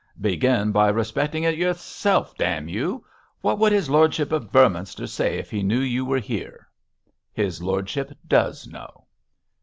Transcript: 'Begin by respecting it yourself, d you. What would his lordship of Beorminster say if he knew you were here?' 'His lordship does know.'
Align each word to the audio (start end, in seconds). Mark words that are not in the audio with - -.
'Begin 0.19 0.71
by 0.71 0.89
respecting 0.89 1.43
it 1.43 1.59
yourself, 1.59 2.35
d 2.35 2.43
you. 2.65 3.05
What 3.41 3.59
would 3.59 3.71
his 3.71 3.87
lordship 3.87 4.31
of 4.31 4.51
Beorminster 4.51 5.05
say 5.05 5.37
if 5.37 5.51
he 5.51 5.61
knew 5.61 5.77
you 5.79 6.03
were 6.03 6.17
here?' 6.17 6.67
'His 7.31 7.61
lordship 7.61 8.17
does 8.27 8.65
know.' 8.65 9.05